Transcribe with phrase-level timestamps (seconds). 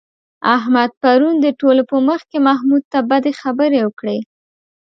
[0.55, 4.19] احمد پرون د ټولو په مخ کې محمود ته بدې خبرې وکړې.